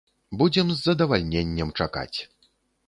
[0.41, 2.17] Будзем з задавальненнем чакаць.